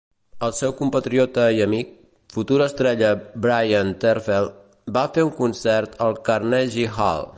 El 0.45 0.53
seu 0.59 0.71
compatriota 0.77 1.43
i 1.57 1.61
amic, 1.65 1.91
futura 2.37 2.67
estrella 2.73 3.11
Bryn 3.43 3.93
Terfel, 4.05 4.49
va 4.97 5.05
fer 5.19 5.27
un 5.29 5.35
concert 5.43 6.03
al 6.07 6.17
Carnegie 6.31 6.89
Hall. 6.97 7.29